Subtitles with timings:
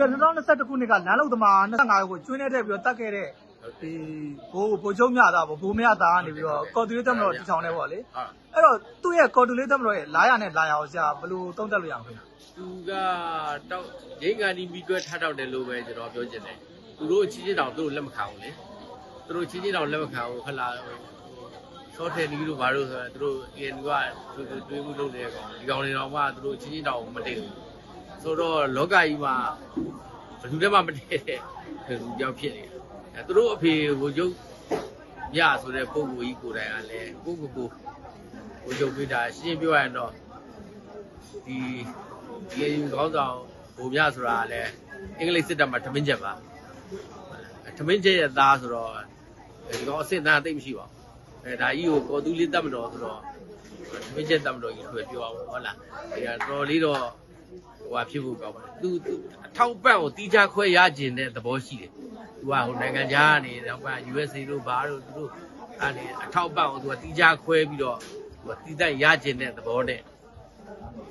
[0.00, 3.28] 2021ခုနှစ်ကလမ်းလုံသမား25ကိုကျွင်းနေတဲ့ပြီးတော့တတ်ခဲ့တဲ့
[3.80, 3.92] ဒီ
[4.52, 8.24] ဘိုးဘိုးချုပ်မြတာပေါ့ဘိုးမရသားကနေပြီးတော့ကော်တူလေးတက်မတော်တီထောင်နေပေါ့လေဟာ
[8.54, 12.20] အဲ့တော့သူ့ရဲ့ကော်တူလေးတက်မတော်ရဲ့လာရနဲ့လာရအောင်ဆရာဘယ်လိုသုံးသပ်လို့ရအောင်ခင်ဗျ
[12.56, 12.90] သူက
[13.70, 13.86] တောက်
[14.22, 16.56] ရင်းကန်ဒီမီကွဲထားတော့တယ်လို့ပဲကျွန်တော်ပြောချင်တယ်
[16.98, 18.50] သူတို့ချင်းချင်းတောင်သူတို့လက်မခံဘူးလေ
[19.26, 20.68] သူတို့ချင်းချင်းတောင်လက်မခံဘူးခလာ
[21.96, 23.88] စောတယ်နီးတို့ဘာလို့ဆိုတော့သူတို့ AN က
[24.34, 27.52] သူတို့တွေးမှုလုပ်နေတဲ့ကောင်ဒီကောင်တွေတော့မှသူတို့ချင်းချင်းတောင်မတည့်ဘူး
[28.22, 29.34] ဆိုတော့လောကကြီးမှာ
[30.40, 31.40] ဘယ်သူတည်းမှမတည့်တဲ့
[32.00, 32.72] လူကြောက်ဖြစ်နေတယ်
[33.16, 34.34] အဲသူတို့အဖေကိုရုပ်
[35.38, 37.68] ရဆိုတဲ့ပုံကိုကြီးကိုယ်တိုင်ကလည်းကိုကိုကို
[38.64, 40.10] ကိုရုပ်ပေးတာရှင်းပြောရရင်တော့
[41.46, 41.56] ဒီ
[42.50, 43.36] ဒီခေါင်းဆောင်
[43.76, 44.70] ဘုံမြဆိုတာကလည်း
[45.18, 46.32] အင်္ဂလိပ်စစ်တပ်မှာထမင်းချက်ပါ
[47.76, 48.90] ထမင်းချက်ရဲ့သားဆိုတော့
[49.68, 53.20] ဒီကောင်အစစ်သားသိမ့်မရှိပါဘူးအဲဒါကြီးကိုကော်တူးလေးတတ်မတော်ဆိုတော့
[54.04, 55.76] ထမင်းချက်တတ်မတော်ကြီးထွေပြောအောင်ဟုတ်လား
[56.14, 57.02] ဒီကတော်လေးတော့
[57.90, 59.14] ဟိုဟာဖြစ်ဖို့ကောင်းပါတယ်သူသူ
[59.46, 63.80] အထောက်ပံ့ကိုတီးခြားခွဲရခြင်းတဲ့သဘောရှိတယ်သူကဟိုနိုင်ငံခြားကနေတော့
[64.12, 65.30] USA တို့ဘာတို့သူတို့
[65.80, 67.98] အဲ့ဒီအထောက်ပံ့ကိုသူကတီးခြားခွဲပြီးတော့
[68.42, 70.00] သူကတီးတတ်ရခြင်းတဲ့သဘောနဲ့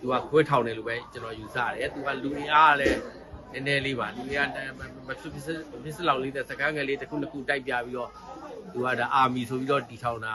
[0.02, 2.98] သူကခွဲထောင်တယ်လို့ပဲကျွန်တော်ယူဆရတယ်သူကလူအင်အားကလည်း
[3.54, 4.50] နည်းနည်းလေးပါလူအင်အား
[5.08, 5.44] မဖြစ်ဖြစ်
[5.84, 8.10] ဖြစ်စလောက်လေးတဲ့စကန်းငယ်လေးတစ်ခုနှစ်ခုတိုက်ပြပြီးတော့
[8.74, 10.34] သူကဒါအာမီဆိုပြီးတော့တီထောင်တာ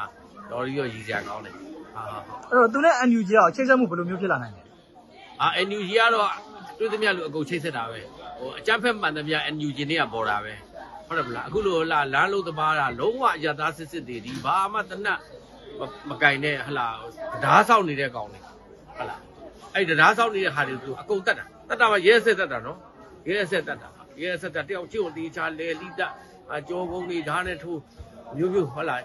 [0.50, 1.54] တော်ရီရောရည်စရာကောင်းတယ်
[1.94, 4.63] ဟာဟာဟာအဲ့တော့သူနဲ့ NUG ရောချိတ်ဆက်မှုဘယ်လိုမျိုးဖြစ်လာနိုင်လဲ
[5.42, 6.30] အာ NUG ကတော့
[6.78, 8.00] တွေ့သမျှလူအကုန်ချိတ်ဆက်တာပဲ
[8.38, 10.54] ဟိုအကြမ်းဖက်မှန်သမျှ NUG နဲ့ကပေါ်တာပဲ
[11.06, 15.18] ဟုတ်တယ်မလားအခုလိုလာလမ်းလုံးသမားတာလုံးဝအရသားစစ်စစ်တွေဒီဘာမှတနတ်
[16.08, 16.86] မကင်နဲ့ဟလာ
[17.44, 18.40] ဓားဆောက်နေတဲ့ကောင်တွေ
[18.98, 19.16] ဟလာ
[19.74, 22.78] အဲ့ဓားဆောက်နေတဲ့ဟာတွေသူအကုန်တတ်တာတတ်တာမှရဲဆက်တတ်တာနော်
[23.28, 23.88] ရဲဆက်တတ်တာ
[24.22, 26.00] ရဲဆက်တတ်တယောက်ချင်းကိုတေချာလေလိတ
[26.54, 27.80] အကြောကုန်းတွေဓားနဲ့ထိုး
[28.36, 28.96] မျိုးမျိုးဟလာ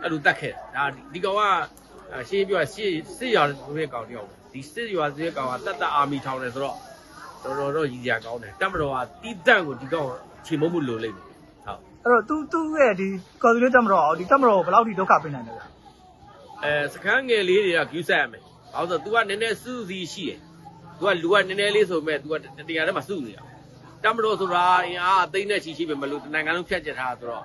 [0.00, 1.42] အဲ့လိုတတ်ခဲ့ဒါဒီကောင်က
[2.14, 6.77] အရှင်းပြောရစစ်စစ်ရွာဆိုတဲ့ကောင်တယောက် ဒီစစ်ရွာဆိုတဲ့ကောင်ကတတ်တအာမီထောင်တယ်ဆိုတော့
[7.43, 10.07] တော်တော်တော့ရည်စရာကောင်းတယ်တက်မတော်ကတီးတန့်ကိုဒီကောင်
[10.45, 13.07] ချိန်မုံမှုလိုလိမ့်မယ်ဟုတ် အဲ့တော့သူသူ့ရဲ့ဒီ
[13.43, 15.61] ကော်တူလေးတက်မတော်အောင်ဒီတက်မတော်ကိုဘယ်လောက်ထိဒုက္ခပေးနိုင်လဲဗျ
[16.63, 18.41] အဲစကန်းငယ်လေးတွေက view ဆက်ရမယ်
[18.73, 20.39] ဘာလို့ဆိုတော့ तू ကနည်းနည်းစူးစီရှိတယ်
[20.97, 22.33] तू ကလူကနည်းနည်းလေးဆိုမဲ့ तू က
[22.67, 23.43] တရားထဲမှာစုနေတာ
[24.03, 27.43] တက်မတော်ဆိုတာအင်အားအသိနဲ့ရှိရှိပဲမလို့တနိုင်ငံလုံးဖြတ်ကျက်ထားတာဆိုတော့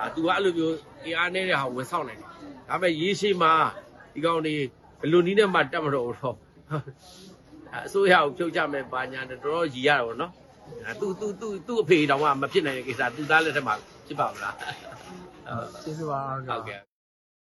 [0.00, 2.28] အာ तू ကအဲ့လိုမျိုးအင်အားနေတဲ့ဟာကိုဝင်ဆောင်နိုင်တယ်
[2.68, 3.52] ဒါပေမဲ့ရေရှည်မှာ
[4.14, 4.54] ဒီကောင်တွေ
[4.99, 6.35] ဘယ်လိုနည်းနဲ့မှတက်မတော်တော့
[7.85, 10.31] အစိုးရကိုဖြုတ်ချမယ်ပါညာနဲ့တော်တော်ရည်ရတာပေါ့နော်
[10.85, 13.75] အဲသူသူသူသူ့အဖေတောင်မှမဖြစ်နိုင်တဲ့ကိစ္စသူသားလက်ထက်မှာ
[14.07, 14.55] ဖြစ်ပါမလား
[15.83, 16.86] ကျေးဇူးပါဟုတ်ကဲ့